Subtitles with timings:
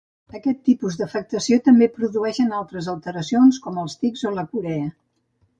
[0.37, 4.93] Aquest tipus d'afectació també produeix altres alteracions com els tics o la corea.